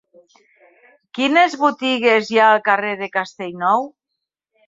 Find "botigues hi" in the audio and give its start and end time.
1.65-2.41